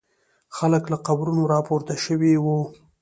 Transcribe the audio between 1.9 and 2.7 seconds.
شوي وي.